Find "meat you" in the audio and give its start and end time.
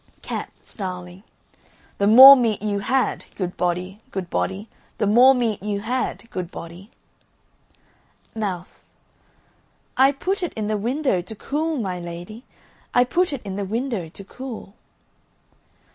2.35-2.79, 5.35-5.81